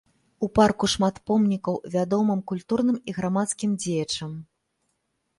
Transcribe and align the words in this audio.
У 0.45 0.47
парку 0.59 0.85
шмат 0.93 1.15
помнікаў 1.31 1.75
вядомым 1.95 2.41
культурным 2.51 2.97
і 3.13 3.15
грамадскім 3.17 3.77
дзеячам. 3.85 4.31